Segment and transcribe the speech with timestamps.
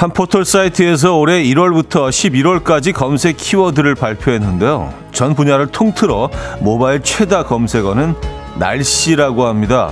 [0.00, 4.94] 한 포털 사이트에서 올해 1월부터 11월까지 검색 키워드를 발표했는데요.
[5.12, 6.30] 전 분야를 통틀어
[6.60, 8.14] 모바일 최다 검색어는
[8.58, 9.90] 날씨라고 합니다.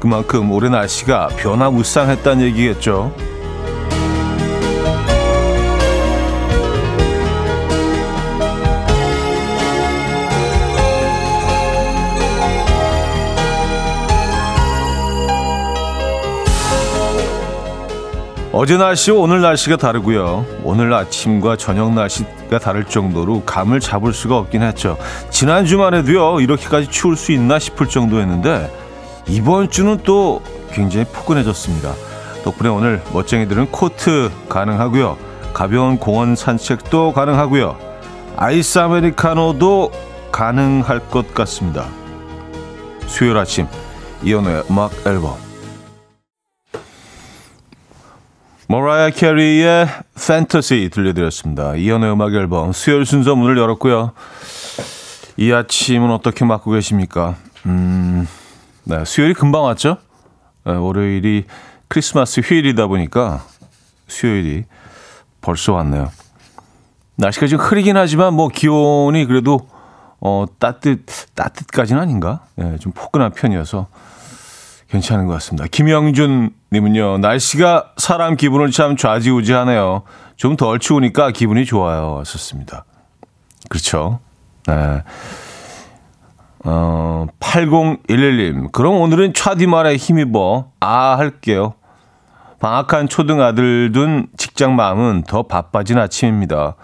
[0.00, 3.12] 그만큼 올해 날씨가 변화무쌍했다는 얘기겠죠.
[18.60, 20.44] 어제 날씨와 오늘 날씨가 다르고요.
[20.64, 24.98] 오늘 아침과 저녁 날씨가 다를 정도로 감을 잡을 수가 없긴 했죠.
[25.30, 26.40] 지난 주말에도요.
[26.40, 28.68] 이렇게까지 추울 수 있나 싶을 정도였는데
[29.28, 31.94] 이번 주는 또 굉장히 포근해졌습니다.
[32.42, 35.16] 덕분에 오늘 멋쟁이들은 코트 가능하고요.
[35.54, 37.76] 가벼운 공원 산책도 가능하고요.
[38.36, 39.92] 아이스 아메리카노도
[40.32, 41.86] 가능할 것 같습니다.
[43.06, 43.68] 수요일 아침
[44.24, 45.47] 이연우의 음악 앨범
[48.70, 51.74] 모라이어 캐리의 판타시 들려드렸습니다.
[51.76, 54.12] 이연의 음악 앨범 수요일 순서 문을 열었고요.
[55.38, 57.36] 이 아침은 어떻게 맞고 계십니까?
[57.64, 58.28] 음,
[58.84, 59.96] 네, 수요일이 금방 왔죠?
[60.66, 61.44] 네, 월요일이
[61.88, 63.42] 크리스마스 휴일이다 보니까
[64.06, 64.64] 수요일이
[65.40, 66.10] 벌써 왔네요.
[67.16, 69.66] 날씨가 좀 흐리긴 하지만 뭐 기온이 그래도
[70.20, 72.40] 어, 따뜻, 따뜻까지는 아닌가?
[72.56, 73.86] 네, 좀 포근한 편이어서
[74.90, 75.66] 괜찮은 것 같습니다.
[75.70, 77.18] 김영준 님은요.
[77.18, 80.02] 날씨가 사람 기분을 참 좌지우지하네요.
[80.36, 82.14] 좀 덜 추우니까 기분이 좋아요.
[82.16, 82.84] 왔었습니다.
[83.68, 84.20] 그렇죠.
[84.66, 85.02] 네.
[86.64, 88.72] 어, 8011님.
[88.72, 90.70] 그럼 오늘은 차디 말에 힘입어.
[90.80, 91.74] 아, 할게요.
[92.60, 96.74] 방학한 초등 아들 둔 직장 마음은 더 바빠진 아침입니다.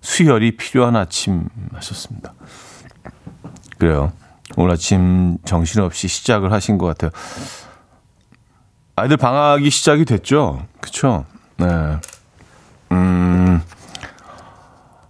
[0.00, 2.34] 수혈이 필요한 아침 하셨습니다.
[3.78, 4.12] 그래요.
[4.56, 7.10] 오늘 아침 정신없이 시작을 하신 것 같아요.
[8.96, 10.66] 아이들 방학이 시작이 됐죠?
[10.80, 11.24] 그쵸?
[11.56, 11.66] 네.
[12.92, 13.60] 음,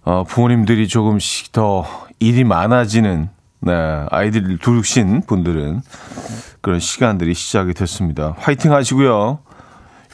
[0.03, 1.85] 어, 부모님들이 조금씩 더
[2.19, 3.29] 일이 많아지는,
[3.59, 3.73] 네,
[4.09, 5.81] 아이들 두신 분들은
[6.61, 8.33] 그런 시간들이 시작이 됐습니다.
[8.39, 9.39] 화이팅 하시고요.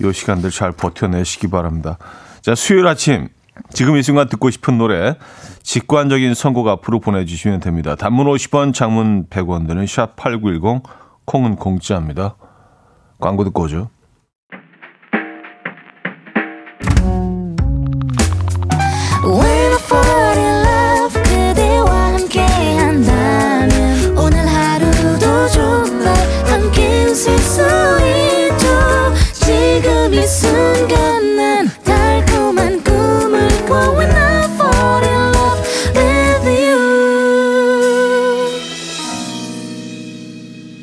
[0.02, 1.98] 이 시간들 잘 버텨내시기 바랍니다.
[2.42, 3.30] 자, 수요일 아침,
[3.70, 5.16] 지금 이 순간 듣고 싶은 노래,
[5.64, 7.96] 직관적인 선곡 앞으로 보내주시면 됩니다.
[7.96, 10.84] 단문 50원, 장문 100원 드는 샵8910,
[11.24, 12.36] 콩은 공짜입니다.
[13.22, 13.90] 광고 듣고 오죠.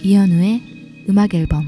[0.08, 0.62] 이현우의
[1.10, 1.67] 음악 앨범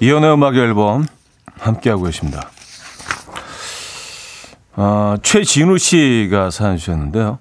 [0.00, 1.06] 이연의 음악 앨범
[1.58, 2.48] 함께하고 계십니다.
[4.76, 7.38] 아, 최진우 씨가 사연 주셨는데요.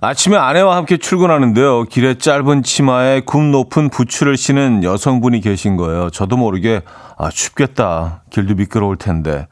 [0.00, 1.84] 아침에 아내와 함께 출근하는데요.
[1.84, 6.10] 길에 짧은 치마에 굽 높은 부츠를 신은 여성분이 계신 거예요.
[6.10, 6.82] 저도 모르게
[7.18, 8.22] 아 춥겠다.
[8.30, 9.48] 길도 미끄러울 텐데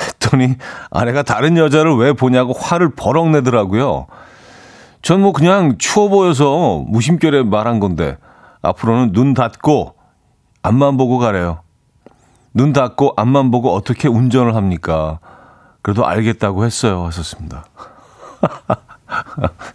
[0.00, 0.54] 했더니
[0.90, 4.06] 아내가 다른 여자를 왜 보냐고 화를 버럭 내더라고요.
[5.02, 8.16] 전 뭐 그냥 추워 보여서 무심결에 말한 건데
[8.62, 9.94] 앞으로는 눈 닫고
[10.62, 11.62] 앞만 보고 가래요.
[12.54, 15.18] 눈 닫고 앞만 보고 어떻게 운전을 합니까?
[15.82, 17.04] 그래도 알겠다고 했어요.
[17.06, 17.64] 하셨습니다.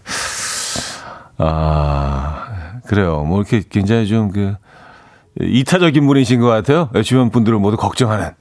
[1.37, 3.23] 아, 그래요.
[3.23, 4.55] 뭐 이렇게 굉장히 좀 그,
[5.39, 6.89] 이타적인 분이신 것 같아요.
[7.03, 8.31] 주변 분들을 모두 걱정하는.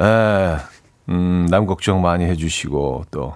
[0.00, 0.56] 에,
[1.10, 3.34] 음, 남 걱정 많이 해주시고, 또,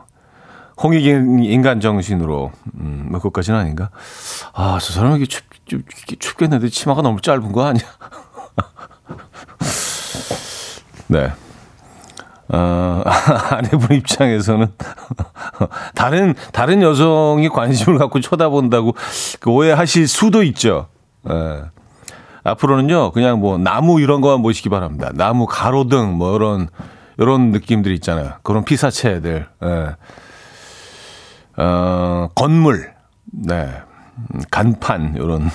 [0.82, 3.90] 홍익 인간 정신으로, 음, 뭐, 그것까지는 아닌가?
[4.52, 5.82] 아, 저 사람에게 춥, 좀
[6.19, 7.84] 춥겠는데 치마가 너무 짧은 거 아니야?
[11.08, 11.32] 네.
[12.50, 13.02] 어,
[13.50, 14.69] 아내분 입장에서는
[15.94, 18.94] 다른 다른 여성이 관심을 갖고 쳐다본다고
[19.40, 20.88] 그 오해하실 수도 있죠.
[21.28, 21.62] 예.
[22.44, 25.10] 앞으로는요 그냥 뭐 나무 이런 거만 보시기 바랍니다.
[25.14, 26.69] 나무 가로등 뭐 이런
[27.19, 28.34] 이런 느낌들 있잖아요.
[28.42, 29.46] 그런 피사체들.
[29.64, 29.96] 예.
[31.58, 32.94] 어, 건물.
[33.25, 33.69] 네.
[34.50, 35.50] 간판 이런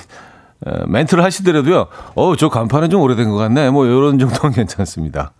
[0.66, 1.88] 어, 멘트를 하시더라도요.
[2.16, 3.72] 어, 저 간판은 좀 오래된 것 같네.
[3.72, 5.32] 뭐 이런 정도는 괜찮습니다.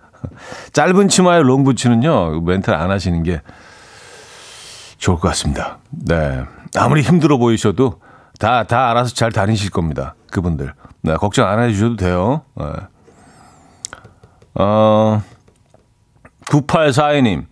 [0.72, 2.42] 짧은 치마에 롱부츠는요.
[2.42, 3.42] 멘트를 안 하시는 게
[4.98, 5.80] 좋을 것 같습니다.
[5.90, 6.44] 네.
[6.78, 8.00] 아무리 힘들어 보이셔도
[8.40, 10.16] 다, 다 알아서 잘 다니실 겁니다.
[10.32, 10.74] 그분들.
[11.02, 12.42] 네, 걱정 안 해주셔도 돼요.
[12.56, 12.66] 네.
[14.56, 15.22] 어,
[16.46, 17.46] 9842님.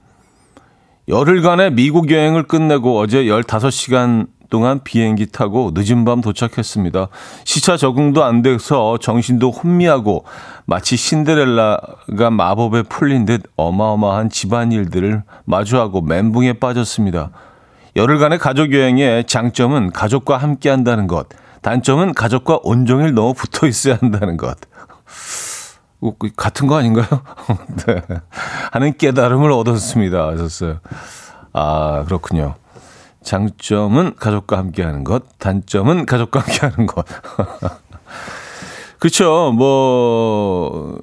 [1.12, 7.10] 열흘간의 미국 여행을 끝내고 어제 15시간 동안 비행기 타고 늦은 밤 도착했습니다.
[7.44, 10.24] 시차 적응도 안 돼서 정신도 혼미하고
[10.64, 17.32] 마치 신데렐라가 마법에 풀린 듯 어마어마한 집안일들을 마주하고 멘붕에 빠졌습니다.
[17.98, 21.28] 열흘간의 가족 여행의 장점은 가족과 함께 한다는 것,
[21.62, 24.56] 단점은 가족과 온종일 너무 붙어 있어야 한다는 것.
[26.02, 27.08] 어, 그 같은 거 아닌가요?
[27.88, 28.02] 네.
[28.72, 30.28] 하는 깨달음을 얻었습니다.
[30.28, 30.80] 하셨어요.
[31.54, 32.56] 아, 그렇군요.
[33.24, 37.06] 장점은 가족과 함께 하는 것, 단점은 가족과 함께 하는 것.
[39.00, 39.52] 그렇죠.
[39.52, 41.00] 뭐,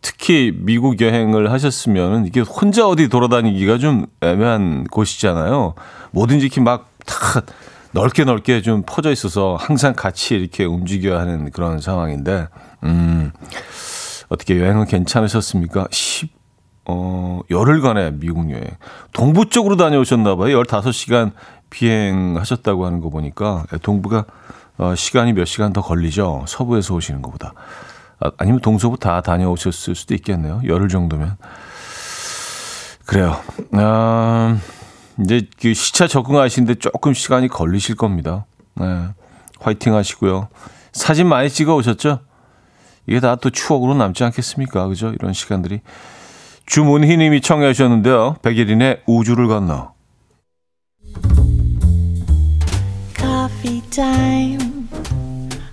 [0.00, 5.74] 특히 미국 여행을 하셨으면 이게 혼자 어디 돌아다니기가 좀 애매한 곳이잖아요.
[6.12, 7.42] 뭐든지 이렇게 막 다
[7.92, 12.46] 넓게 넓게 좀 퍼져 있어서 항상 같이 이렇게 움직여야 하는 그런 상황인데,
[12.84, 13.32] 음,
[14.30, 15.88] 어떻게 여행은 괜찮으셨습니까?
[15.90, 16.30] 10,
[16.86, 18.64] 어, 열흘간의 미국 여행.
[19.12, 20.62] 동부 쪽으로 다녀오셨나 봐요.
[20.62, 21.32] 15시간
[21.68, 23.66] 비행하셨다고 하는 거 보니까.
[23.72, 24.24] 예, 동부가
[24.78, 26.44] 어, 시간이 몇 시간 더 걸리죠.
[26.46, 27.54] 서부에서 오시는 것보다.
[28.20, 30.62] 아, 아니면 동서부 다 다녀오셨을 수도 있겠네요.
[30.64, 31.36] 열흘 정도면.
[33.04, 33.36] 그래요.
[33.72, 34.56] 아,
[35.24, 38.46] 이제 그 시차 적응하시는데 조금 시간이 걸리실 겁니다.
[38.74, 39.08] 네.
[39.58, 40.48] 화이팅 하시고요.
[40.92, 42.20] 사진 많이 찍어 오셨죠?
[43.10, 44.86] 이게 다 또 추억으로 남지 않겠습니까?
[44.86, 45.10] 그죠?
[45.10, 45.80] 이런 시간들이.
[46.66, 48.36] 주문희 님이 청해 주셨는데요.
[48.42, 49.94] 백예린의 우주를 건너.
[53.18, 54.88] Coffee time.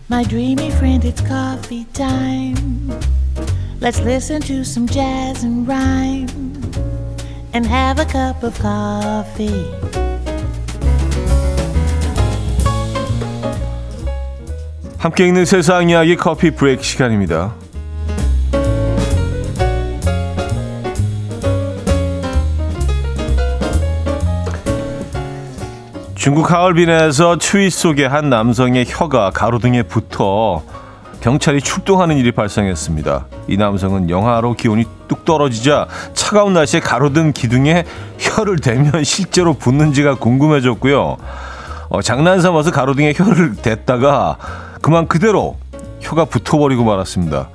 [0.10, 2.89] My dreamy friend, it's coffee time.
[3.81, 6.28] Let's listen to some jazz and rhyme
[7.54, 10.06] and have a cup of coffee.
[14.97, 17.53] 함께 읽는 세상 이야기 커피 브레이크 시간입니다.
[26.15, 30.63] 중국 하얼빈에서 추위 속에 한 남성의 혀가 가로등에 붙어
[31.21, 33.27] 경찰이 출동하는 일이 발생했습니다.
[33.47, 37.85] 이 남성은 영하로 기온이 뚝 떨어지자 차가운 날씨에 가로등 기둥에
[38.17, 41.17] 혀를 대면 실제로 붙는지가 궁금해졌고요.
[41.89, 44.38] 어, 장난 삼아서 가로등에 혀를 댔다가
[44.88, 45.57] 그만 그대로
[46.00, 47.50] 혀가 붙어버리고 말았습니다.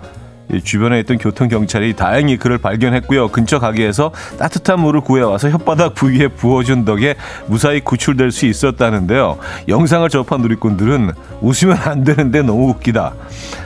[0.65, 3.29] 주변에 있던 교통 경찰이 다행히 그를 발견했고요.
[3.29, 7.15] 근처 가게에서 따뜻한 물을 구해와서 혓바닥 부위에 부어준 덕에
[7.47, 9.39] 무사히 구출될 수 있었다는데요.
[9.67, 13.15] 영상을 접한 누리꾼들은 웃으면 안 되는데 너무 웃기다.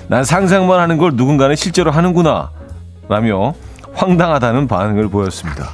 [0.06, 2.50] 난 상상만 하는 걸 누군가는 실제로 하는구나.
[3.08, 3.52] 라며
[3.94, 5.72] 황당하다는 반응을 보였습니다.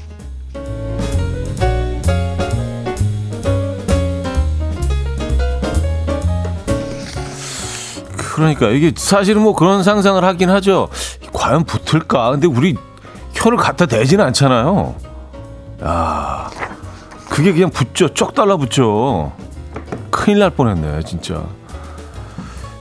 [8.43, 10.89] 그러니까 이게 사실은 뭐 그런 상상을 하긴 하죠.
[11.33, 12.33] 과연 붙을까?
[12.33, 12.77] 근데 우리
[13.35, 14.94] 혀를 갖다 대지는 않잖아요.
[15.85, 16.50] 야,
[17.29, 18.11] 그게 그냥 붙죠.
[18.15, 19.33] 쩍 달라붙죠.
[20.11, 21.43] 큰일 날 뻔했네, 진짜.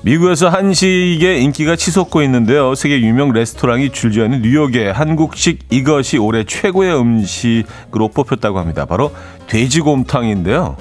[0.03, 2.73] 미국에서 한식의 인기가 치솟고 있는데요.
[2.73, 8.85] 세계 유명 레스토랑이 줄지어있는 뉴욕의 한국식 이것이 올해 최고의 음식으로 뽑혔다고 합니다.
[8.85, 9.11] 바로
[9.47, 10.75] 돼지곰탕인데요.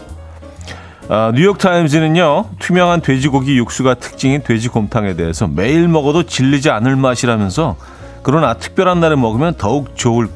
[1.13, 7.75] 아, 뉴욕타임즈는요, 투명한 돼지고기 육수가 특징인 돼지곰탕에 대해서 매일 먹어도 질리지 않을 맛이라면서
[8.23, 10.29] 그러나 특별한 날에 먹으면 더욱 좋을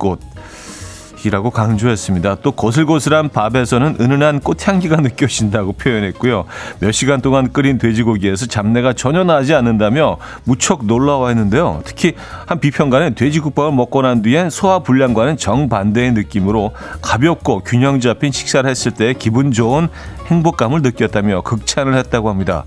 [1.25, 2.37] 꽃이라고 강조했습니다.
[2.43, 6.45] 또 고슬고슬한 밥에서는 은은한 꽃향기가 느껴진다고 표현했고요.
[6.81, 11.83] 몇 시간 동안 끓인 돼지고기에서 잡내가 전혀 나지 않는다며 무척 놀라워했는데요.
[11.85, 12.15] 특히
[12.47, 18.93] 한 비평가는 돼지국밥을 먹고 난 뒤엔 소화 불량과는 정반대의 느낌으로 가볍고 균형 잡힌 식사를 했을
[18.93, 19.89] 때 기분 좋은
[20.27, 22.65] 행복감을 느꼈다며 극찬을 했다고 합니다.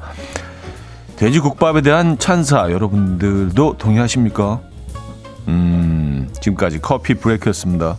[1.18, 4.60] 돼지국밥에 대한 찬사 여러분들도 동의하십니까?
[5.48, 7.98] 음, 지금까지 커피 브레이크였습니다.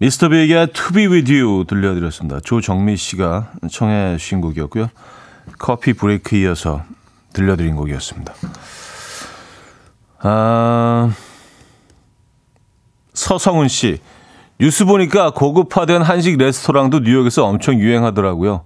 [0.00, 2.38] 미스터 비의 To Be With You 들려드렸습니다.
[2.40, 4.90] 조정미 씨가 청해 주신 곡이었고요.
[5.58, 6.84] 커피 브레이크 이어서
[7.32, 8.32] 들려드린 곡이었습니다.
[10.20, 11.10] 아,
[13.12, 13.98] 서성훈 씨.
[14.60, 18.64] 뉴스 보니까 고급화된 한식 레스토랑도 뉴욕에서 엄청 유행하더라고요.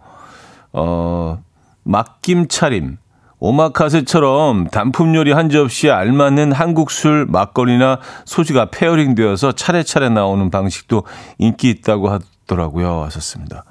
[0.73, 1.43] 어,
[1.83, 2.99] 막김 차림,
[3.43, 11.03] 오마카세처럼 단품 요리 한 접시에 알맞는 한국 술, 막걸리나 소주가 pairing 되어서 차례차례 나오는 방식도
[11.39, 13.03] 인기 있다고 하더라고요.
[13.03, 13.65] 하셨습니다.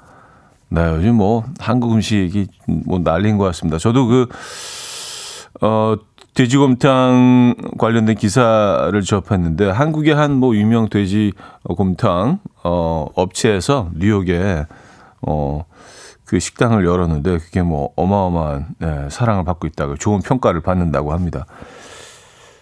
[0.68, 2.48] 네, 요즘 뭐 한국 음식이
[2.84, 3.78] 뭐 난리인 것 같습니다.
[3.78, 4.28] 저도 그,
[5.62, 5.96] 어,
[6.34, 14.66] 돼지곰탕 관련된 기사를 접했는데 한국의 한 뭐 유명 돼지곰탕 어 업체에서 뉴욕에
[15.22, 15.64] 어
[16.32, 21.44] 그 식당을 열었는데 그게 뭐 어마어마한 네, 사랑을 받고 있다고 좋은 평가를 받는다고 합니다.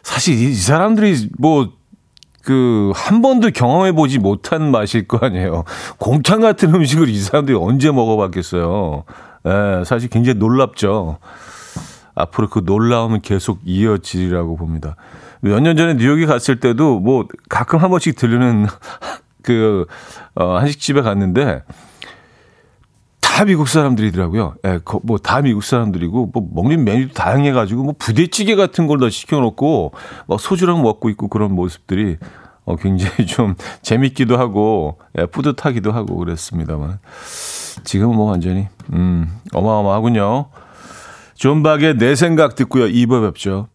[0.02, 1.70] 사실 이, 이 사람들이 뭐
[2.42, 5.62] 그, 한 번도 경험해 보지 못한 맛일 거 아니에요.
[5.98, 9.04] 곰탕 같은 음식을 이 사람들이 언제 먹어봤겠어요.
[9.46, 11.18] 예, 사실 굉장히 놀랍죠.
[12.16, 14.96] 앞으로 그 놀라움은 계속 이어지리라고 봅니다.
[15.42, 18.66] 몇 년 전에 뉴욕에 갔을 때도 뭐 가끔 한 번씩 들르는
[19.44, 19.86] 그,
[20.34, 21.62] 어, 한식집에 갔는데
[23.30, 24.56] 다 미국 사람들이더라고요.
[24.66, 29.92] 예, 뭐 다 미국 사람들이고 뭐 먹는 메뉴도 다양해가지고 뭐 부대찌개 같은 걸더 시켜놓고
[30.26, 32.18] 막 소주랑 먹고 있고 그런 모습들이
[32.64, 36.98] 어, 굉장히 좀 재밌기도 하고 예, 뿌듯하기도 하고 그랬습니다만
[37.84, 40.46] 지금은 뭐 완전히 음, 어마어마하군요.
[41.34, 42.86] 존박의 내 생각 듣고요.
[42.86, 43.68] 2부 뵙죠.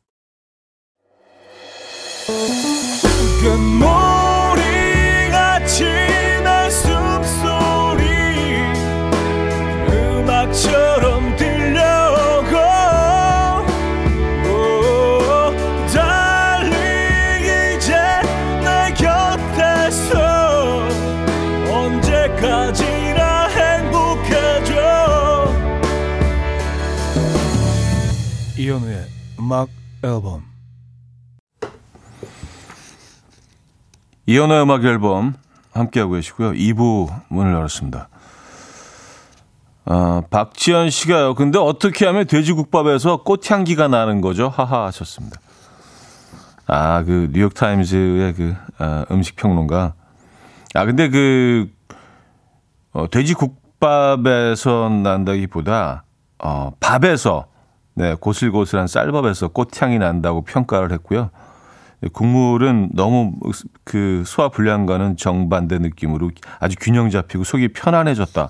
[29.45, 29.69] 음악
[30.03, 30.43] 앨범
[34.25, 35.35] 이현우의 음악 앨범
[35.71, 36.53] 함께하고 계시고요.
[36.53, 38.09] 2부 문을 열었습니다.
[39.85, 41.35] 아, 박지현 씨가요.
[41.35, 44.49] 근데 어떻게 하면 돼지국밥에서 꽃향기가 나는 거죠?
[44.49, 45.39] 하하 하셨습니다.
[46.65, 49.93] 아, 그 뉴욕타임즈의 그 아, 음식 평론가.
[50.73, 51.71] 아, 근데 그
[52.93, 56.03] 어, 돼지국밥에서 난다기보다
[56.39, 57.45] 어, 밥에서
[57.95, 61.29] 네, 고슬고슬한 쌀밥에서 꽃향이 난다고 평가를 했고요.
[62.11, 63.33] 국물은 너무
[63.83, 68.49] 그 소화 불량과는 정반대 느낌으로 아주 균형 잡히고 속이 편안해졌다.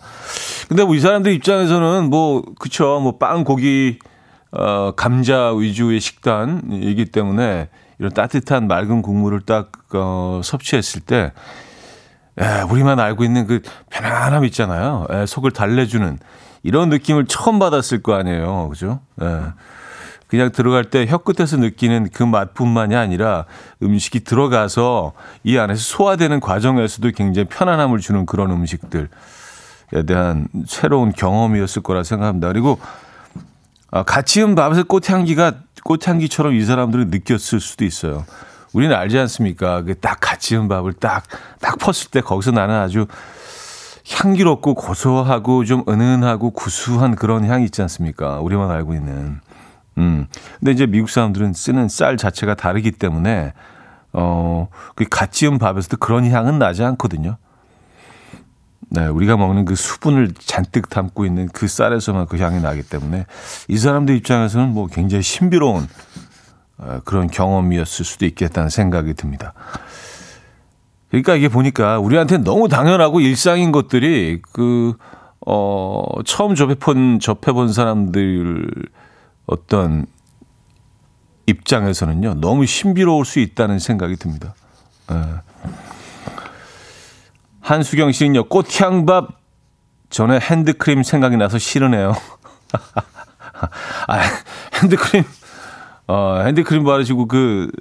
[0.68, 4.00] 근데 뭐 이 사람들 입장에서는 뭐 그쵸 뭐빵 고기
[4.52, 11.32] 어 감자 위주의 식단이기 때문에 이런 따뜻한 맑은 국물을 딱 어, 섭취했을 때
[12.38, 15.08] 에, 우리만 알고 있는 그 편안함 있잖아요.
[15.10, 16.20] 에, 속을 달래주는
[16.66, 18.70] 이런 느낌을 처음 받았을 거 아니에요.
[18.70, 19.00] 그죠?
[19.22, 19.42] 예.
[20.26, 23.46] 그냥 들어갈 때 혀끝에서 느끼는 그 맛뿐만이 아니라
[23.84, 29.08] 음식이 들어가서 이 안에서 소화되는 과정에서도 굉장히 편안함을 주는 그런 음식들에
[30.08, 32.48] 대한 새로운 경험이었을 거라 생각합니다.
[32.48, 32.80] 그리고
[33.92, 35.54] 아, 같이 은 밥에서 꽃향기가
[35.84, 38.26] 꽃향기처럼 이 사람들은 느꼈을 수도 있어요.
[38.74, 39.84] 우리는 알지 않습니까?
[39.84, 41.26] 그딱 같이 은 밥을 딱,
[41.62, 43.06] 딱 펐을 때 거기서 나는 아주
[44.08, 48.40] 향기롭고 고소하고 좀 은은하고 구수한 그런 향이 있지 않습니까?
[48.40, 49.40] 우리만 알고 있는.
[49.98, 50.28] 음.
[50.60, 53.54] 근데 이제 미국 사람들은 쓰는 쌀 자체가 다르기 때문에
[54.14, 57.38] 어, 그갓 지은 밥에서도 그런 향은 나지 않거든요.
[58.90, 63.26] 네, 우리가 먹는 그 수분을 잔뜩 담고 있는 그 쌀에서만 그 향이 나기 때문에
[63.68, 65.88] 이 사람들 입장에서는 뭐 굉장히 신비로운
[66.78, 69.54] 어, 그런 경험이었을 수도 있겠다는 생각이 듭니다.
[71.16, 74.98] 그러니까 이게 보니까 우리한테 너무 당연하고 일상인 것들이 그,
[75.46, 78.70] 어, 처음 접해본, 접해본 사람들
[79.46, 80.08] 어떤
[81.46, 84.56] 입장에서는요, 너무 신비로울 수 있다는 생각이 듭니다.
[85.12, 85.16] 예.
[87.62, 89.40] 한수경 씨는요, 꽃향밥
[90.10, 92.14] 전에 핸드크림 생각이 나서 싫으네요.
[94.08, 94.20] 아,
[94.82, 95.24] 핸드크림,
[96.08, 97.72] 어, 핸드크림 바르시고 그,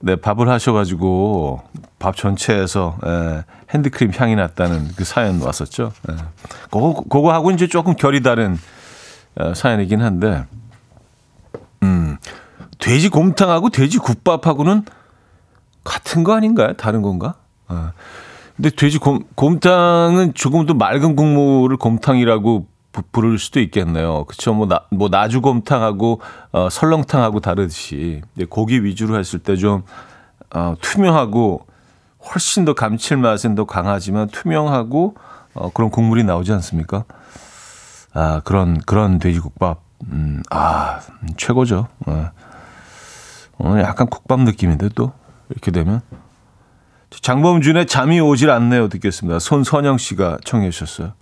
[0.00, 1.60] 네, 밥을 하셔가지고
[1.98, 5.92] 밥 전체에서 예, 핸드크림 향이 났다는 그 사연 왔었죠.
[6.10, 6.16] 예.
[6.70, 8.58] 그거, 그거 하고 이제 조금 결이 다른
[9.34, 10.44] 어, 사연이긴 한데,
[11.82, 12.16] 음,
[12.78, 14.84] 돼지 곰탕하고 돼지 국밥하고는
[15.84, 16.74] 같은 거 아닌가요?
[16.74, 17.34] 다른 건가?
[17.68, 17.92] 어.
[18.56, 22.66] 근데 돼지 곰, 곰탕은 조금 더 맑은 국물을 곰탕이라고
[23.12, 24.24] 부를 수도 있겠네요.
[24.24, 24.54] 그쵸.
[24.54, 26.20] 뭐, 나, 뭐, 나주곰탕하고,
[26.52, 28.22] 어, 설렁탕하고 다르듯이.
[28.48, 29.82] 고기 위주로 했을 때 좀,
[30.54, 31.66] 어, 투명하고,
[32.32, 35.16] 훨씬 더 감칠맛은 더 강하지만 투명하고,
[35.54, 37.04] 어, 그런 국물이 나오지 않습니까?
[38.14, 39.80] 아, 그런, 그런 돼지국밥.
[40.10, 41.00] 음, 아,
[41.36, 41.88] 최고죠.
[42.06, 42.30] 어.
[43.58, 45.12] 오늘 약간 국밥 느낌인데 또,
[45.50, 46.00] 이렇게 되면.
[47.10, 48.88] 장범준의 잠이 오질 않네요.
[48.88, 49.38] 듣겠습니다.
[49.38, 51.12] 손선영 씨가 청해 주셨어요.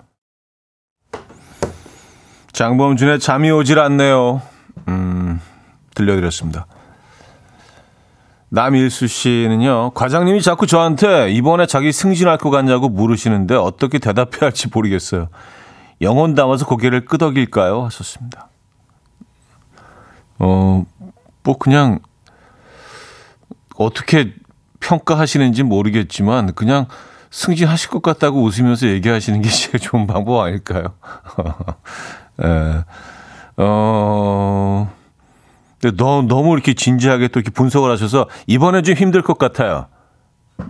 [2.56, 4.40] 장범준의 잠이 오질 않네요.
[4.88, 5.42] 음,
[5.94, 6.64] 들려드렸습니다.
[8.48, 15.28] 남일수 씨는요, 과장님이 자꾸 저한테 이번에 자기 승진할 것 같냐고 물으시는데 어떻게 대답해야 할지 모르겠어요.
[16.00, 17.84] 영혼 담아서 고개를 끄덕일까요?
[17.84, 18.48] 하셨습니다.
[20.38, 20.86] 어,
[21.42, 21.98] 뭐 그냥
[23.76, 24.32] 어떻게
[24.80, 26.86] 평가하시는지 모르겠지만 그냥
[27.30, 30.94] 승진하실 것 같다고 웃으면서 얘기하시는 게 제일 좋은 방법 아닐까요?
[32.42, 32.84] 예.
[33.58, 34.90] 어,
[35.80, 39.86] 근데 너, 너무 이렇게 진지하게 또 이렇게 분석을 하셔서 이번에 좀 힘들 것 같아요.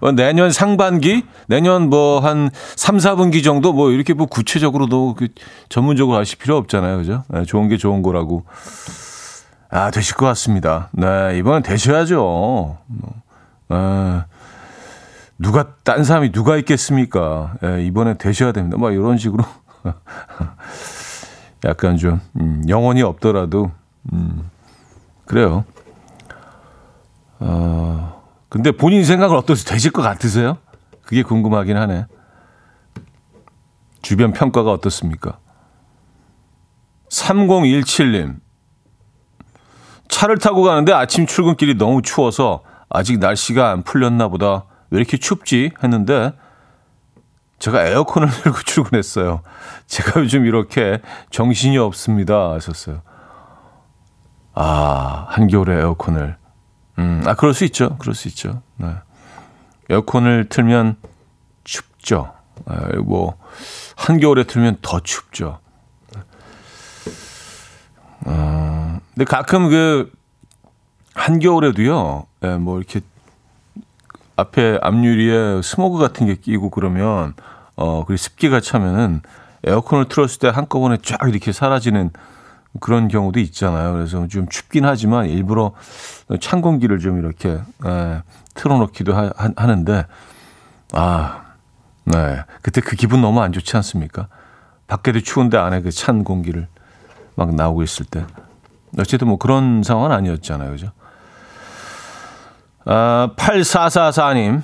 [0.00, 5.28] 뭐 내년 상반기, 내년 뭐 한 3, 4분기 정도 뭐 이렇게 뭐 구체적으로도 그
[5.68, 6.99] 전문적으로 하실 필요 없잖아요.
[6.99, 7.25] 그죠?
[7.28, 8.44] 네, 좋은 게 좋은 거라고.
[9.70, 10.88] 아, 되실 것 같습니다.
[10.92, 12.78] 네, 이번엔 되셔야죠.
[13.68, 14.25] 아,
[15.38, 17.54] 누가, 딴 사람이 누가 있겠습니까?
[17.61, 18.76] 네, 이번에 되셔야 됩니다.
[18.78, 19.44] 뭐 이런 식으로.
[21.66, 23.73] 약간 좀, 음, 영혼이 없더라도,
[24.12, 24.49] 음,
[25.25, 25.64] 그래요.
[27.40, 29.64] 어, 근데 본인 생각을 어떠세요?
[29.64, 30.58] 되실 것 같으세요?
[31.02, 32.06] 그게 궁금하긴 하네.
[34.00, 35.38] 주변 평가가 어떻습니까?
[37.11, 38.37] 3017님.
[40.08, 44.64] 차를 타고 가는데 아침 출근길이 너무 추워서 아직 날씨가 안 풀렸나 보다.
[44.90, 45.73] 왜 이렇게 춥지?
[45.82, 46.32] 했는데
[47.66, 49.42] 제가 에어컨을 들고 출근했어요.
[49.87, 52.52] 제가 요즘 이렇게 정신이 없습니다.
[52.52, 53.02] 하셨어요.
[54.54, 56.37] 아, 한겨울에 에어컨을.
[56.99, 57.96] 음, 아, 그럴 수 있죠.
[57.99, 58.62] 그럴 수 있죠.
[58.76, 58.94] 네.
[59.90, 60.96] 에어컨을 틀면
[61.64, 62.32] 춥죠.
[62.66, 63.37] 아, 뭐,
[63.96, 65.58] 한겨울에 틀면 더 춥죠.
[68.26, 70.12] 어, 근데 가끔 그,
[71.14, 73.00] 한겨울에도요, 예, 뭐, 이렇게,
[74.37, 77.35] 앞에 앞유리에 스모그 같은 게 끼고 그러면,
[77.76, 79.21] 어, 그리고 습기가 차면은
[79.64, 82.11] 에어컨을 틀었을 때 한꺼번에 쫙 이렇게 사라지는
[82.80, 83.92] 그런 경우도 있잖아요.
[83.92, 85.73] 그래서 좀 춥긴 하지만 일부러
[86.40, 87.50] 찬 공기를 좀 이렇게
[87.85, 88.23] 에,
[88.54, 90.06] 틀어놓기도 하, 하는데
[90.92, 91.42] 아,
[92.04, 94.28] 네, 그때 그 기분 너무 안 좋지 않습니까?
[94.87, 96.68] 밖에도 추운데 안에 그 찬 공기를
[97.35, 98.25] 막 나오고 있을 때
[98.99, 100.92] 어쨌든 뭐 그런 상황은 아니었잖아요, 그죠?
[102.85, 104.62] 아, 8444님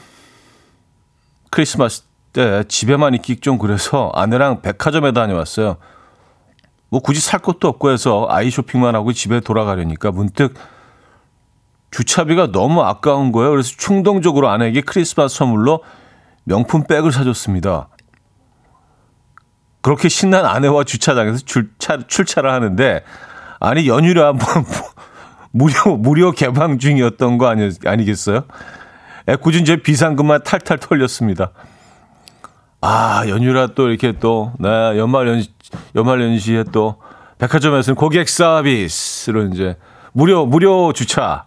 [1.51, 5.77] 크리스마스 때 집에만 있기 좀 그래서 아내랑 백화점에 다녀왔어요.
[6.89, 10.55] 뭐 굳이 살 것도 없고 해서 아이 쇼핑만 하고 집에 돌아가려니까 문득
[11.91, 13.51] 주차비가 너무 아까운 거예요.
[13.51, 15.83] 그래서 충동적으로 아내에게 크리스마스 선물로
[16.45, 17.89] 명품 백을 사줬습니다.
[19.83, 23.03] 그렇게 신난 아내와 주차장에서 출차, 출차를 하는데
[23.61, 24.65] 아니 연휴를 한번
[25.51, 28.45] 무료 무료 개방 중이었던 거 아니, 아니겠어요?
[29.29, 31.53] 애꿎은 제 비상금만 탈탈 털렸습니다.
[32.85, 34.69] 아 연휴라 또 이렇게 또 네,
[34.99, 35.43] 연말 연
[35.95, 36.97] 연말 연시에 또
[37.39, 39.77] 백화점에서는 고객 서비스로 이제
[40.13, 41.47] 무료 무료 주차.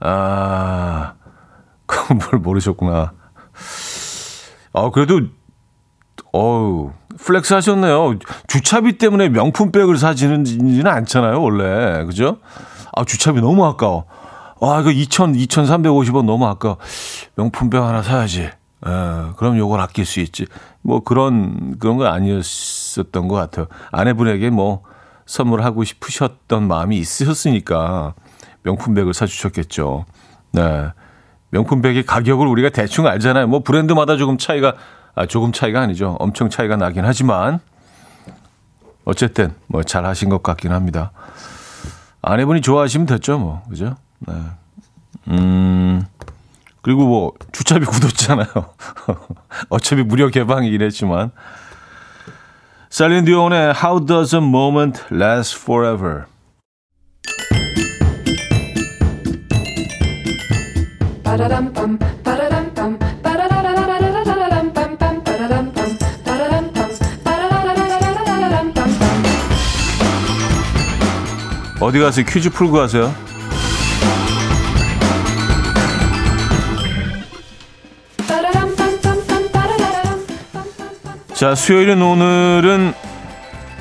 [0.00, 1.14] 아
[1.86, 3.12] 그건 뭘 모르셨구나.
[4.74, 5.22] 아 그래도
[6.32, 8.18] 어우 flex 하셨네요.
[8.46, 12.38] 주차비 때문에 명품백을 사지는지는 않잖아요 원래 그죠?
[12.92, 14.04] 아 주차비 너무 아까워.
[14.60, 16.76] 와 이거 2천 2,350원 너무 아까워.
[17.36, 18.50] 명품백 하나 사야지.
[18.86, 20.46] 에, 그럼 요걸 아낄 수 있지.
[20.82, 23.66] 뭐 그런 그런 건 아니었었던 것 같아요.
[23.92, 24.82] 아내분에게 뭐
[25.26, 28.14] 선물하고 싶으셨던 마음이 있으셨으니까
[28.62, 30.04] 명품백을 사주셨겠죠.
[30.52, 30.88] 네.
[31.50, 33.46] 명품백의 가격을 우리가 대충 알잖아요.
[33.46, 34.74] 뭐 브랜드마다 조금 차이가
[35.14, 36.16] 아 조금 차이가 아니죠.
[36.18, 37.60] 엄청 차이가 나긴 하지만
[39.04, 41.12] 어쨌든 뭐 잘 하신 것 같긴 합니다.
[42.22, 43.96] 아내분이 좋아하시면 됐죠, 뭐 그죠?
[44.20, 44.34] 네.
[45.28, 46.04] 음.
[46.84, 48.46] 그리고 뭐 주차비 굳었잖아요.
[49.70, 51.30] 어차피 무료 개방이긴 했지만.
[52.90, 56.24] 셀린 디온의 How Does a Moment Last Forever.
[71.80, 72.26] 어디 가세요?
[72.28, 73.33] 퀴즈 풀고 가세요.
[81.44, 82.94] 자, 수요일은 오늘은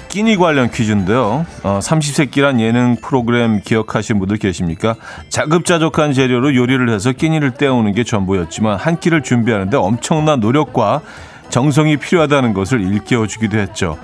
[0.09, 1.45] 끼니 관련 퀴즈인데요.
[1.63, 4.95] 어, 30세끼란 예능 프로그램 기억하신 분들 계십니까?
[5.29, 10.99] 자급자족한 재료로 요리를 해서 끼니를 때우는 게 전부였지만 한 끼를 준비하는데 엄청난 노력과
[11.47, 13.97] 정성이 필요하다는 것을 일깨워주기도 했죠.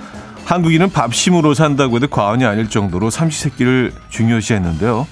[0.45, 5.06] 한국인은 밥심으로 산다고 해도 과언이 아닐 정도로 삼시세끼를 중요시했는데요.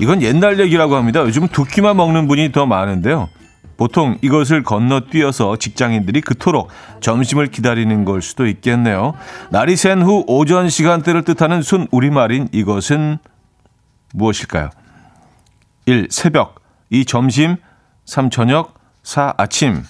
[0.00, 1.22] 이건 옛날 얘기라고 합니다.
[1.22, 3.30] 요즘은 두 끼만 먹는 분이 더 많은데요.
[3.76, 6.68] 보통 이것을 건너뛰어서 직장인들이 그토록
[7.00, 9.14] 점심을 기다리는 걸 수도 있겠네요.
[9.50, 13.18] 날이 센 후 오전 시간대를 뜻하는 순 우리말인 이것은
[14.14, 14.70] 무엇일까요?
[15.86, 16.08] 1.
[16.10, 16.56] 새벽
[16.90, 17.04] 2.
[17.04, 17.56] 점심
[18.04, 18.30] 3.
[18.30, 19.34] 저녁 4.
[19.36, 19.82] 아침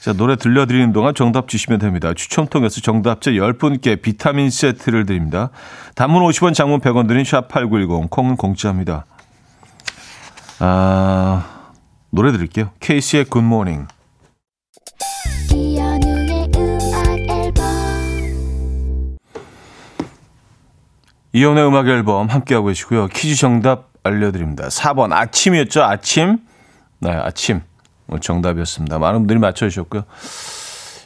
[0.00, 2.12] 자, 노래 들려드리는 동안 정답 주시면 됩니다.
[2.14, 5.48] 추첨 통해서 정답자 10분께 비타민 세트를 드립니다.
[5.94, 9.06] 단문 50원, 장문 100원 드린 샵8910, 콩은 공짜입니다.
[10.58, 11.53] 아...
[12.14, 12.70] 노래 드릴게요.
[12.78, 13.88] 케이시의 굿모닝.
[21.32, 23.08] 이혼의 음악 앨범 함께하고 계시고요.
[23.08, 24.68] 퀴즈 정답 알려드립니다.
[24.68, 25.82] 4번 아침이었죠.
[25.82, 26.38] 아침.
[27.00, 27.62] 네, 아침.
[28.06, 29.00] 뭐 정답이었습니다.
[29.00, 30.04] 많은 분들이 맞춰주셨고요.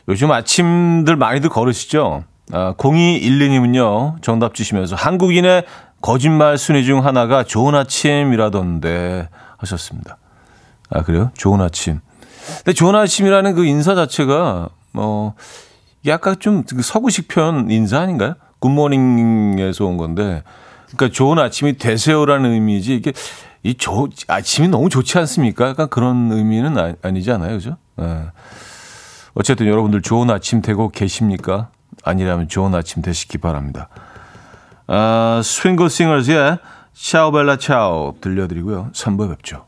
[0.09, 2.25] 요즘 아침들 많이들 걸으시죠?
[2.53, 5.65] 아, 0212님은요, 정답 주시면서 한국인의
[6.03, 10.19] 거짓말 순위 중 하나가 좋은 아침이라던데 하셨습니다.
[10.91, 11.31] 아, 그래요?
[11.35, 12.01] 좋은 아침.
[12.59, 15.35] 근데 좋은 아침이라는 그 인사 자체가, 뭐,
[16.07, 18.35] 약간 좀 서구식 편 인사 아닌가요?
[18.61, 20.43] 굿모닝에서 온 건데,
[20.87, 23.13] 그러니까 좋은 아침이 되세요라는 의미지, 이게,
[23.63, 25.69] 이 조, 아침이 너무 좋지 않습니까?
[25.69, 27.55] 약간 그런 의미는 아, 아니지 않아요?
[27.55, 27.77] 그죠?
[28.01, 28.31] 예.
[29.35, 31.71] 어쨌든 여러분들 좋은 아침 되고 계십니까?
[32.05, 33.89] 아니라면 좋은 아침 되시기 바랍니다.
[34.87, 36.59] 아, 스윙글 싱어즈의
[36.95, 38.91] 샤오벨라 차오 들려드리고요.
[38.95, 39.68] 3부에 뵙죠.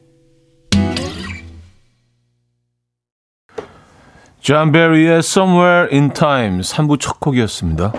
[4.41, 7.93] 존 베리의 Somewhere in Time 3부 첫 곡이었습니다.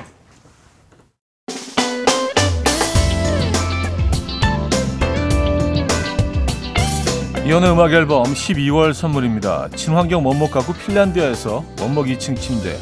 [7.46, 9.68] 이현우의 음악 앨범 12월 선물입니다.
[9.76, 12.76] 친환경 원목 가구 핀란디아에서 원목 2층 침대,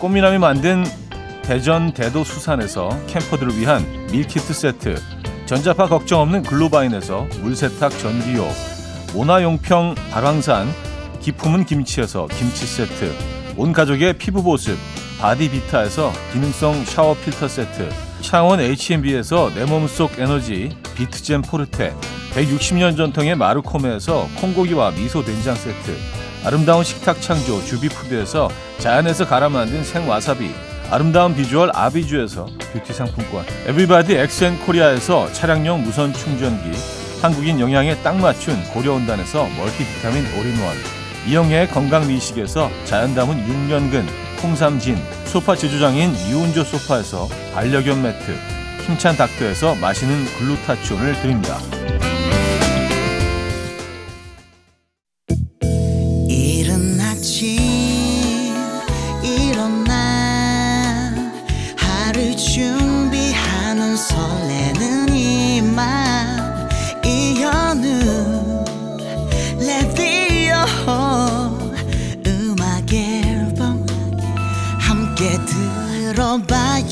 [0.00, 0.82] 꽃미남이 만든
[1.42, 4.96] 대전 대도 수산에서 캠퍼들을 위한 밀키트 세트,
[5.46, 8.44] 전자파 걱정 없는 글로바인에서 물세탁 전기요,
[9.14, 10.93] 모나용평 발왕산
[11.24, 13.10] 기 품은 김치에서 김치 세트,
[13.56, 14.76] 온 가족의 피부 보습
[15.18, 17.88] 바디비타에서 기능성 샤워 필터 세트,
[18.20, 21.94] 창원 H&B에서 내 몸속 에너지 비트젠 포르테,
[22.34, 25.96] 160년 전통의 마루코메에서 콩고기와 미소 된장 세트,
[26.44, 30.50] 아름다운 식탁 창조 주비푸드에서 자연에서 갈아 만든 생와사비,
[30.90, 36.76] 아름다운 비주얼 아비주에서 뷰티 상품권, 에브리바디 엑센코리아에서 차량용 무선 충전기,
[37.22, 44.06] 한국인 영양에 딱 맞춘 고려은단에서 멀티비타민 올인원, 이영애의 건강미식에서 자연 담은 6년근
[44.42, 48.36] 홍삼진, 소파 제조장인 이운조 소파에서 반려견 매트,
[48.86, 51.58] 힘찬 닥터에서 마시는 글루타치온을 드립니다.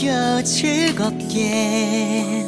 [0.03, 2.45] 들어봐요 즐겁게.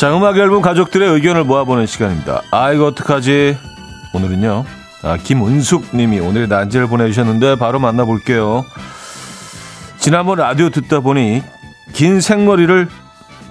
[0.00, 2.40] 자, 음악 앨범 가족들의 의견을 모아보는 시간입니다.
[2.52, 3.54] 아, 이거 어떡하지?
[4.14, 4.64] 오늘은요,
[5.02, 8.64] 아, 김은숙 님이 오늘의 난제를 보내주셨는데 바로 만나볼게요.
[9.98, 11.42] 지난번 라디오 듣다 보니
[11.92, 12.88] 긴 생머리를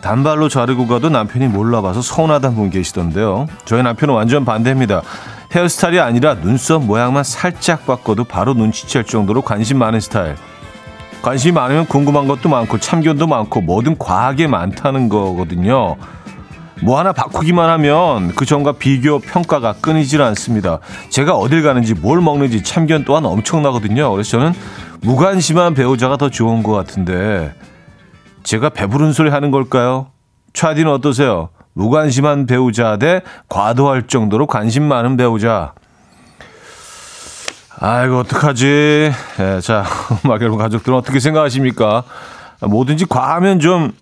[0.02, 3.46] 단발로 자르고 가도 남편이 몰라봐서 서운하다는 분 계시던데요.
[3.66, 5.04] 저희 남편은 완전 반대입니다.
[5.52, 10.36] 헤어스타일이 아니라 눈썹 모양만 살짝 바꿔도 바로 눈치챌 정도로 관심 많은 스타일.
[11.22, 15.96] 관심이 많으면 궁금한 것도 많고 참견도 많고 뭐든 과하게 많다는 거거든요.
[16.82, 20.80] 뭐 하나 바꾸기만 하면 그 전과 비교 평가가 끊이질 않습니다.
[21.10, 24.12] 제가 어딜 가는지 뭘 먹는지 참견 또한 엄청나거든요.
[24.12, 24.54] 그래서 저는
[25.02, 27.54] 무관심한 배우자가 더 좋은 것 같은데
[28.44, 30.08] 제가 배부른 소리 하는 걸까요?
[30.54, 31.50] 차디는 어떠세요?
[31.74, 35.74] 무관심한 배우자 대 과도할 정도로 관심 많은 배우자.
[37.82, 39.12] 아이고 어떡하지?
[39.39, 39.86] 예, 자
[40.26, 42.04] 음악 여러분 가족들은 어떻게 생각하십니까?
[42.62, 43.94] 뭐든지 과하면 좀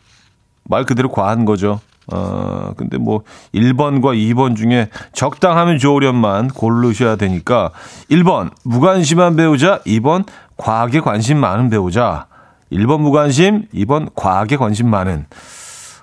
[0.69, 1.79] 말 그대로 과한 거죠.
[2.13, 7.71] 어, 근데 뭐 1번과 2번 중에 적당하면 좋으련만 고르셔야 되니까
[8.09, 10.25] 1번 무관심한 배우자, 2번
[10.57, 12.27] 과하게 관심 많은 배우자.
[12.71, 15.25] 1번 무관심, 2번 과하게 관심 많은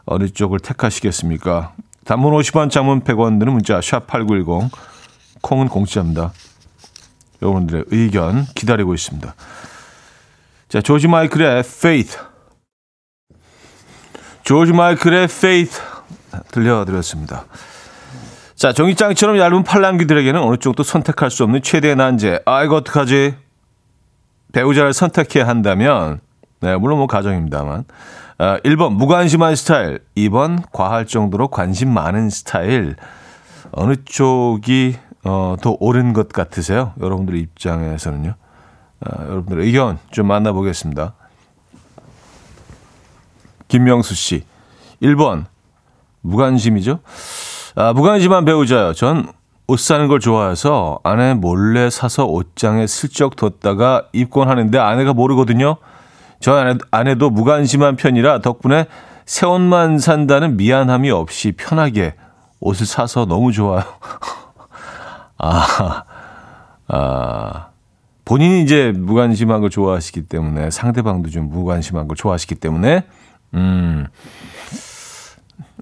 [0.07, 1.73] 어느 쪽을 택하시겠습니까?
[2.05, 4.71] 단문 50원, 장문 100원 드는 문자 샵 8910
[5.43, 6.33] 콩은 공짜입니다.
[7.43, 9.35] 여러분들의 의견 기다리고 있습니다.
[10.69, 12.19] 자, 조지 마이클의 Faith.
[14.43, 15.81] 조지 마이클의 Faith
[16.51, 17.44] 들려드렸습니다.
[18.55, 22.40] 자, 종이장처럼 얇은 팔랑귀들에게는 어느 쪽도 선택할 수 없는 최대의 난제.
[22.47, 23.35] 아, 이거 어떡하지?
[24.53, 26.20] 배우자를 선택해야 한다면,
[26.61, 27.85] 네, 물론 뭐 가정입니다만.
[28.38, 30.01] 아, 1번, 무관심한 스타일.
[30.16, 32.97] 2번, 과할 정도로 관심 많은 스타일.
[33.73, 36.92] 어느 쪽이, 어, 더 옳은 것 같으세요?
[37.01, 38.35] 여러분들 입장에서는요.
[39.01, 41.14] 아, 여러분들의 의견 좀 만나보겠습니다.
[43.68, 44.44] 김명수 씨.
[45.03, 45.47] 1번,
[46.25, 46.99] 무관심이죠?
[47.77, 48.93] 아, 무관심한 배우자요.
[48.93, 49.33] 전
[49.67, 55.77] 옷 사는 걸 좋아해서 아내 몰래 사서 옷장에 슬쩍 뒀다가 입곤 하는데 아내가 모르거든요.
[56.39, 58.87] 저 아내, 아내도 무관심한 편이라 덕분에
[59.25, 62.15] 새 옷만 산다는 미안함이 없이 편하게
[62.61, 63.85] 옷을 사서 너무 좋아요.
[65.39, 66.05] 아,
[66.89, 67.69] 아,
[68.27, 73.05] 본인이 이제 무관심한 걸 좋아하시기 때문에 상대방도 좀 무관심한 걸 좋아하시기 때문에,
[73.55, 74.07] 음,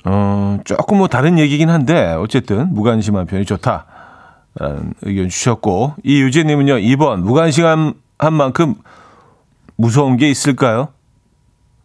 [0.05, 3.87] 어, 조금 뭐 다른 얘기긴 한데, 어쨌든 무관심한 편이 좋다.
[4.55, 8.75] 라는 의견 주셨고, 이유재 님은요, 2번, 무관심한 한 만큼
[9.77, 10.89] 무서운 게 있을까요?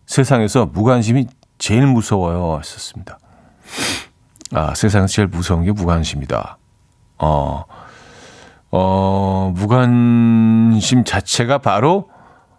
[0.05, 1.27] 세상에서 무관심이
[1.57, 2.57] 제일 무서워요.
[2.59, 3.19] 하셨습니다.
[4.53, 6.57] 아, 세상에서 제일 무서운 게 무관심이다.
[7.19, 7.65] 어,
[8.71, 12.09] 어, 무관심 자체가 바로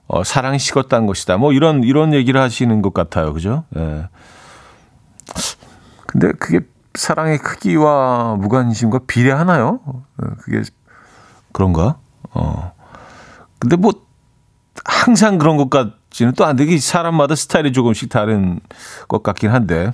[0.07, 1.37] 어, 사랑이 식었다는 것이다.
[1.37, 3.33] 뭐 이런, 이런 얘기를 하시는 것 같아요.
[3.33, 3.65] 그죠?
[3.77, 4.09] 예.
[6.07, 6.61] 근데 그게
[6.95, 9.81] 사랑의 크기와 무관심과 비례하나요?
[9.85, 10.05] 어,
[10.41, 10.63] 그게
[11.53, 11.99] 그런가?
[12.33, 12.73] 어.
[13.59, 13.93] 근데 뭐
[14.85, 18.61] 항상 그런 것 같지는 또 안 되게 사람마다 스타일이 조금씩 다른
[19.09, 19.93] 것 같긴 한데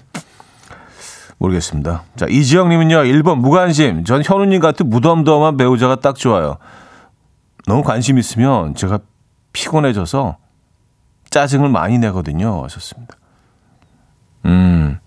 [1.38, 2.04] 모르겠습니다.
[2.16, 4.04] 자 이지영님은요 1번 무관심.
[4.04, 6.58] 전 현우님 같은 무덤덤한 배우자가 딱 좋아요.
[7.66, 9.00] 너무 관심 있으면 제가
[9.52, 10.36] 피곤해져서
[11.30, 12.62] 짜증을 많이 내거든요.
[12.64, 13.16] 하셨습니다.
[14.44, 14.98] 음.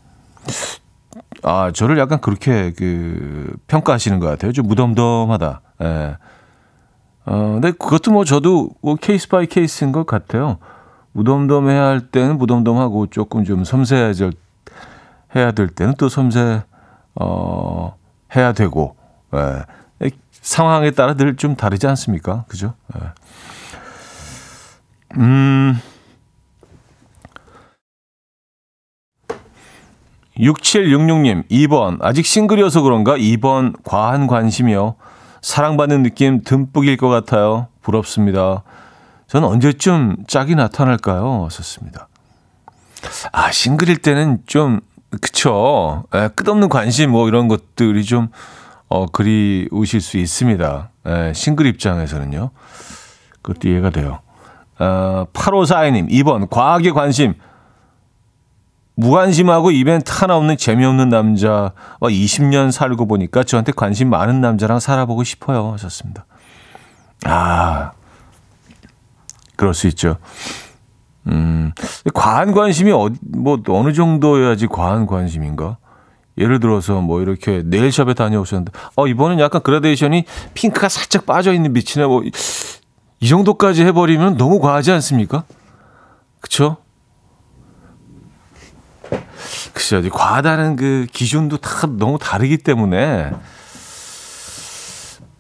[1.44, 4.52] 아, 저를 약간 그렇게 그 평가하시는 것 같아요.
[4.52, 5.62] 좀 무덤덤하다.
[5.84, 6.18] 예.
[7.26, 10.58] 어, 근데 그것도 뭐 저도 뭐 case by case인 것 같아요.
[11.12, 14.34] 무덤덤해야 할 때는 무덤덤하고 조금 좀 섬세해질
[15.36, 16.64] 해야 될 때는 또 섬세
[17.16, 17.96] 어
[18.36, 18.96] 해야 되고
[19.36, 19.64] 예.
[20.32, 22.46] 상황에 따라 늘 좀 다르지 않습니까?
[22.48, 22.74] 그죠?
[22.96, 23.02] 예.
[25.18, 25.78] 음.
[30.40, 31.98] 6766님, 2번.
[32.02, 33.18] 아직 싱글이어서 그런가?
[33.18, 33.74] 2번.
[33.84, 34.96] 과한 관심이요.
[35.42, 37.68] 사랑받는 느낌 듬뿍일 것 같아요.
[37.82, 38.64] 부럽습니다.
[39.28, 41.48] 저는 언제쯤 짝이 나타날까요?
[41.52, 42.08] 썼습니다.
[43.32, 44.82] 아, 싱글일 때는 좀,
[45.22, 46.04] 그쵸.
[46.14, 48.30] 에, 끝없는 관심 뭐 이런 것들이 좀,
[48.90, 50.90] 어, 그리우실 수 있습니다.
[51.06, 52.52] 에, 싱글 입장에서는요.
[53.42, 54.20] 그것도 이해가 돼요.
[54.80, 56.50] 어, 8542님, 2번.
[56.50, 57.34] 과하게 관심.
[58.98, 65.72] 무관심하고 이벤트 하나 없는 재미없는 남자와 20년 살고 보니까 저한테 관심 많은 남자랑 살아보고 싶어요.
[65.74, 66.26] 하셨습니다.
[67.26, 67.92] 아,
[69.56, 70.18] 그럴 수 있죠.
[71.28, 71.74] 음,
[72.14, 75.78] 과한 관심이 어디, 뭐, 어느 정도여야지 과한 관심인가?
[76.40, 82.08] 예를 들어서 뭐 이렇게 네일샵에 다녀오셨는데, 어, 이번엔 약간 그라데이션이 핑크가 살짝 빠져 있는 빛이네.
[82.08, 82.24] 뭐,
[83.20, 85.44] 이 정도까지 해버리면 너무 과하지 않습니까?
[86.40, 86.78] 그쵸?
[89.74, 93.32] 글쎄요, 과하다는 그 기준도 다 너무 다르기 때문에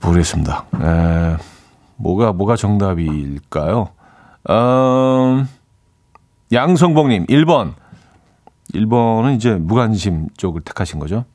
[0.01, 0.65] 모르겠습니다.
[0.81, 1.37] 에,
[1.97, 3.89] 뭐가 뭐가 정답일까요?
[4.49, 5.45] 어,
[6.51, 7.73] 양성봉님 1번
[8.73, 11.25] 1번은 이제 무관심 쪽을 택하신 거죠.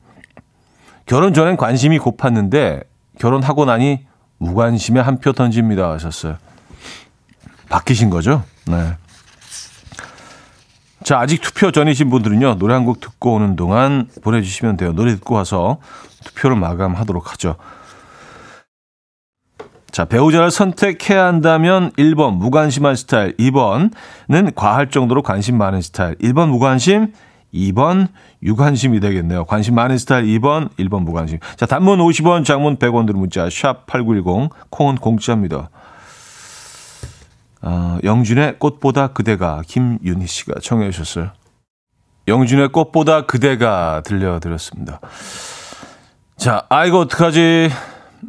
[1.05, 2.85] 결혼 전엔 관심이 고팠는데
[3.19, 4.05] 결혼하고 나니
[4.37, 6.37] 무관심에 한 표 던집니다 하셨어요.
[7.69, 8.43] 바뀌신 거죠?
[8.67, 8.93] 네.
[11.03, 14.93] 자, 아직 투표 전이신 분들은요, 노래 한 곡 듣고 오는 동안 보내주시면 돼요.
[14.93, 15.77] 노래 듣고 와서
[16.23, 17.55] 투표를 마감하도록 하죠.
[19.91, 23.91] 자, 배우자를 선택해야 한다면 1번 무관심한 스타일, 2번은
[24.55, 27.13] 과할 정도로 관심 많은 스타일, 1번 무관심,
[27.53, 28.07] 2번
[28.41, 29.45] 유관심이 되겠네요.
[29.45, 31.37] 관심 많은 스타일 2번, 1번 무관심.
[31.57, 35.69] 자, 단문 50원, 장문 100원 들은 문자 샵 8910, 콩은 공짜입니다.
[37.63, 41.31] 어, 영준의 꽃보다 그대가 김윤희 씨가 청해 주셨어요.
[42.27, 44.99] 영준의 꽃보다 그대가 들려드렸습니다.
[46.35, 47.69] 자, 아, 이거 어떡하지?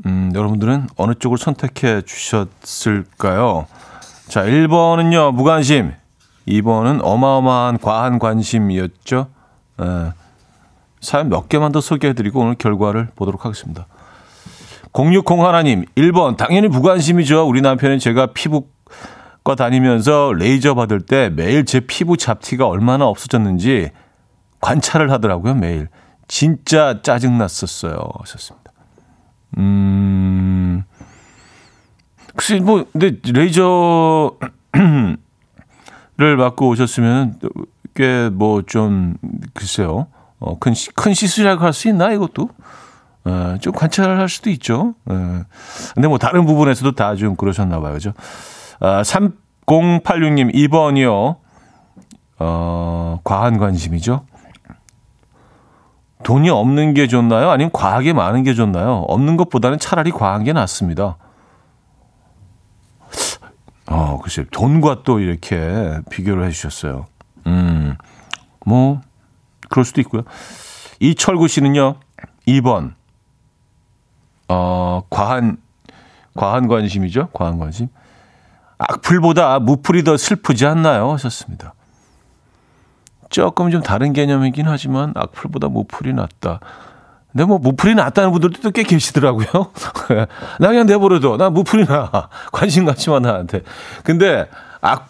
[0.06, 3.66] 음, 여러분들은 어느 쪽을 선택해 주셨을까요?
[4.28, 5.92] 자, 1번은요, 무관심.
[6.46, 9.28] 2번은 어마어마한 과한 관심이었죠.
[9.80, 10.12] 에,
[11.00, 13.86] 사연 몇 개만 더 소개해드리고 오늘 결과를 보도록 하겠습니다.
[14.96, 17.48] 060 하나님, 1번, 당연히 무관심이죠.
[17.48, 18.66] 우리 남편은 제가 피부
[19.44, 23.90] 과 다니면서 레이저 받을 때 매일 제 피부 잡티가 얼마나 없어졌는지
[24.62, 25.88] 관찰을 하더라고요, 매일.
[26.28, 27.94] 진짜 짜증났었어요.
[28.20, 28.72] 하셨습니다.
[29.59, 30.83] 음,
[32.35, 34.30] 글쎄, 뭐, 근데 레이저를
[36.38, 37.38] 받고 오셨으면
[37.94, 39.14] 꽤 뭐 좀,
[39.52, 40.07] 글쎄요.
[40.40, 42.48] 어, 큰, 시, 큰 시술이라고 할 수 있나, 이것도?
[43.26, 44.94] 어, 좀 관찰을 할 수도 있죠.
[45.04, 45.42] 어.
[45.94, 47.92] 근데 뭐 다른 부분에서도 다 좀 그러셨나 봐요.
[47.92, 48.12] 그죠?
[48.80, 51.37] 아, 3086님 2번이요.
[52.38, 54.26] 어, 과한 관심이죠.
[56.22, 57.50] 돈이 없는 게 좋나요?
[57.50, 59.04] 아니면 과하게 많은 게 좋나요?
[59.08, 61.16] 없는 것보다는 차라리 과한 게 낫습니다.
[63.87, 64.46] 어, 글쎄요.
[64.50, 67.06] 돈과 또 이렇게 비교를 해 주셨어요.
[67.46, 67.96] 음,
[68.64, 69.00] 뭐,
[69.68, 70.22] 그럴 수도 있고요.
[71.00, 71.96] 이철구 씨는요,
[72.48, 72.94] 2번.
[74.48, 75.58] 어, 과한,
[76.34, 77.28] 과한 관심이죠?
[77.34, 77.88] 과한 관심.
[78.88, 81.12] 악플보다 무플이 더 슬프지 않나요?
[81.12, 81.74] 하셨습니다.
[83.30, 86.60] 조금 좀 다른 개념이긴 하지만 악플보다 무플이 낫다.
[87.32, 89.46] 근데 뭐 무플이 낫다는 분들도 또 꽤 계시더라고요.
[90.60, 91.36] 나 그냥 내버려둬.
[91.36, 92.28] 나 무플이 나.
[92.52, 93.62] 관심 갖지 마 나한테.
[94.04, 94.48] 근데
[94.80, 95.08] 악,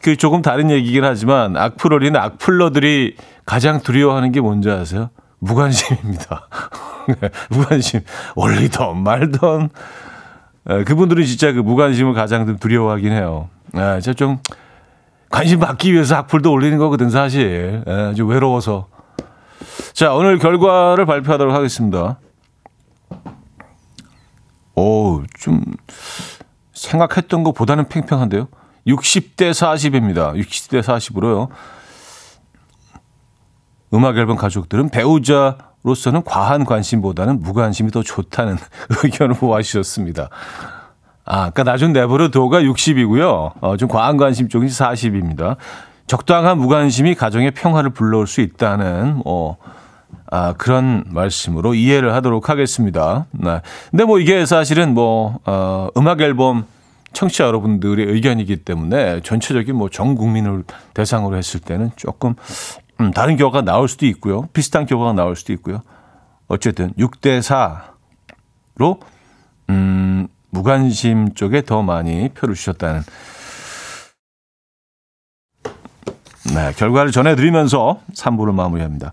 [0.00, 5.10] 그 조금 다른 얘기긴 하지만 악플어리는 악플러들이 가장 두려워하는 게 뭔지 아세요?
[5.40, 6.48] 무관심입니다.
[7.50, 8.00] 무관심.
[8.36, 9.70] 올리던 말던.
[10.64, 13.48] 그분들은 진짜 그 무관심을 가장 두려워하긴 해요.
[13.74, 14.38] 아, 진짜 좀
[15.30, 17.82] 관심 받기 위해서 악플도 올리는 거거든, 사실.
[17.86, 18.88] 예, 좀 외로워서.
[19.92, 22.18] 자, 오늘 결과를 발표하도록 하겠습니다.
[24.76, 25.62] 오, 좀
[26.72, 28.48] 생각했던 것보다는 팽팽한데요.
[28.86, 30.34] 60대 40입니다.
[30.34, 31.48] 60대 40으로요.
[33.92, 38.56] 음악 앨범 가족들은 배우자 로서는 과한 관심보다는 무관심이 더 좋다는
[39.04, 40.30] 의견을 모아주셨습니다.
[41.26, 43.52] 아, 그러니까 나중 내버려 도가 60이고요.
[43.60, 45.56] 어, 좀 과한 관심 쪽이 40입니다.
[46.06, 49.56] 적당한 무관심이 가정의 평화를 불러올 수 있다는 어,
[50.30, 53.26] 아, 그런 말씀으로 이해를 하도록 하겠습니다.
[53.30, 53.60] 네.
[53.90, 56.64] 근데 뭐 이게 사실은 뭐 어, 음악 앨범
[57.12, 62.34] 청취자 여러분들의 의견이기 때문에 전체적인 뭐 전 국민을 대상으로 했을 때는 조금
[63.00, 64.48] 음, 다른 결과가 나올 수도 있고요.
[64.52, 65.82] 비슷한 결과가 나올 수도 있고요.
[66.46, 67.40] 어쨌든 6대
[68.78, 69.00] 4로
[69.70, 73.02] 음, 무관심 쪽에 더 많이 표를 주셨다는
[76.54, 79.12] 네, 결과를 전해드리면서 3부를 마무리합니다.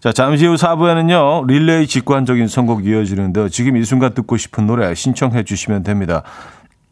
[0.00, 5.42] 자, 잠시 후 4부에는요, 릴레이 직관적인 선곡 이어지는데, 지금 이 순간 듣고 싶은 노래 신청해
[5.42, 6.22] 주시면 됩니다.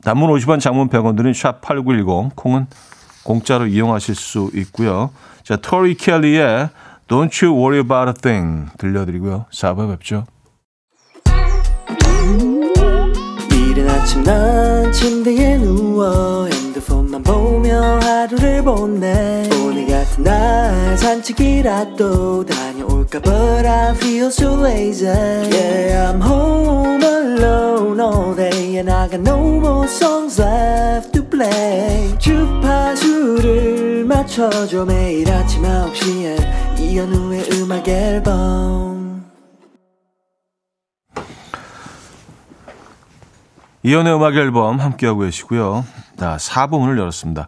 [0.03, 2.67] 단문 50원, 장문 100원 드는 샵8910, 콩은
[3.27, 5.11] 공짜로 이용하실 수 있고요.
[5.43, 6.71] 자, 토리 켈리의
[7.09, 9.47] Don't You Worry About a Thing 들려드리고요.
[9.53, 10.27] 4부에 뵙죠.
[13.53, 23.67] 이른 아침 난 침대에 누워 핸드폰만 보며 하루를 보내 오늘 같은 날 산책이라도 다녀올까 But
[23.67, 29.89] I feel so lazy Yeah I'm home alone all day And I got no more
[29.89, 39.25] songs left play 주파수를 맞춰줘 매일 아침 9시에 이현우의 음악 앨범
[43.83, 45.85] 이연의 음악 앨범 함께하고 계시고요.
[46.17, 47.47] 자, 4부 문을 열었습니다.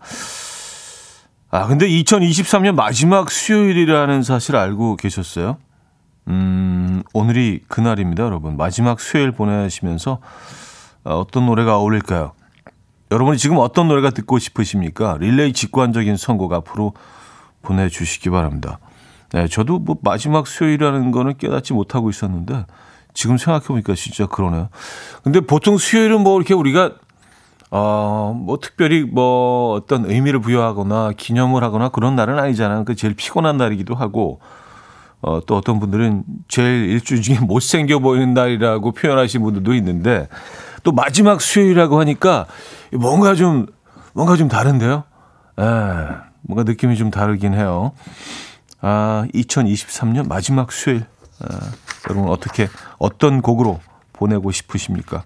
[1.51, 5.57] 아, 근데 2023년 마지막 수요일이라는 사실 알고 계셨어요?
[6.29, 8.57] 음, 오늘이 그날입니다, 여러분.
[8.57, 10.21] 마지막 수요일 보내시면서
[11.03, 12.33] 어떤 노래가 어울릴까요?
[13.11, 15.17] 여러분이 지금 어떤 노래가 듣고 싶으십니까?
[15.21, 16.93] 릴레이 직관적인 선곡 앞으로
[17.63, 18.79] 보내주시기 바랍니다.
[19.33, 22.67] 네, 저도 뭐 마지막 수요일이라는 거는 깨닫지 못하고 있었는데,
[23.15, 24.69] 지금 생각해보니까 진짜 그러네요.
[25.23, 26.93] 근데 보통 수요일은 뭐 이렇게 우리가,
[27.71, 32.85] 어, 뭐 특별히 뭐 어떤 의미를 부여하거나 기념을 하거나 그런 날은 아니잖아요.
[32.85, 34.41] 그 제일 피곤한 날이기도 하고,
[35.21, 40.29] 어, 또 어떤 분들은 제일 일주일 중에 못생겨 보이는 날이라고 표현하시는 분들도 있는데,
[40.83, 42.47] 또 마지막 수요일이라고 하니까
[42.93, 43.67] 뭔가 좀,
[44.13, 45.05] 뭔가 좀 다른데요?
[45.59, 45.63] 에,
[46.43, 47.93] 뭔가 느낌이 좀 다르긴 해요.
[48.81, 51.05] 아, 2023년 마지막 수요일.
[51.41, 51.59] 아,
[52.09, 52.69] 여러분 어떻게
[52.99, 53.81] 어떤 곡으로
[54.13, 55.25] 보내고 싶으십니까?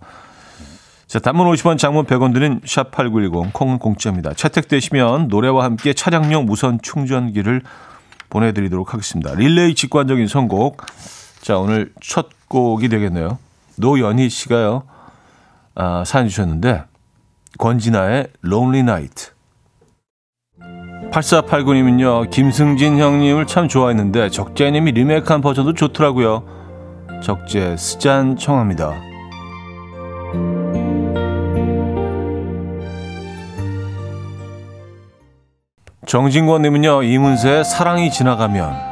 [1.07, 4.32] 자, 단문 50원, 장문 100원 드는 샵8910 콩은 공짜입니다.
[4.32, 7.62] 채택되시면 노래와 함께 차량용 무선 충전기를
[8.30, 9.34] 보내 드리도록 하겠습니다.
[9.34, 10.80] 릴레이 직관적인 선곡.
[11.42, 13.36] 자, 오늘 첫 곡이 되겠네요.
[13.76, 14.84] 노연희 씨가요,
[15.75, 16.85] 아, 사연 주셨는데,
[17.59, 19.33] 권진아의 Lonely Night.
[21.11, 26.45] 8489님은요, 김승진 형님을 참 좋아했는데, 적재님이 리메이크한 버전도 좋더라고요.
[27.23, 28.95] 적재 스잔 청합니다.
[36.07, 38.91] 정진권님은요, 이문세의 사랑이 지나가면.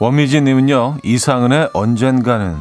[0.00, 2.56] 원미진님은요, 이상은의 언젠가는.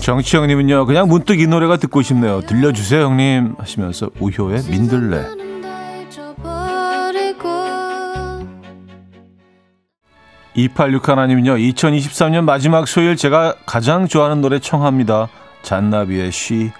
[0.00, 2.42] 정치형님은요, 그냥 문득 이 노래가 듣고 싶네요.
[2.42, 3.54] 들려주세요, 형님.
[3.58, 5.40] 하시면서 우효의 민들레.
[10.56, 15.28] 이8 6 하나님은요 2023년 마지막 수요일 제가 가장 좋아하는 노래 청합니다.
[15.62, 16.72] 잔나비의 She.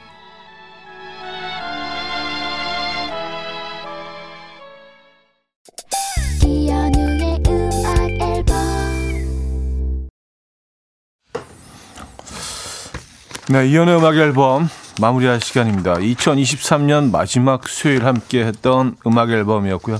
[13.51, 14.68] 네, 이연의 음악 앨범
[15.01, 15.94] 마무리할 시간입니다.
[15.94, 19.98] 2023년 마지막 수요일 함께 했던 음악 앨범이었고요.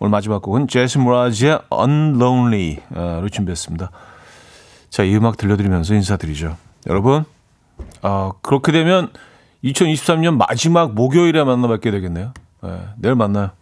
[0.00, 3.90] 오늘 마지막 곡은 제스 모라지의 Unlonely로 준비했습니다.
[4.90, 6.58] 자, 이 음악 들려드리면서 인사드리죠.
[6.88, 7.24] 여러분,
[8.02, 9.08] 어, 그렇게 되면
[9.64, 12.34] 2023년 마지막 목요일에 만나 뵙게 되겠네요.
[12.64, 13.52] 네, 내일 만나요.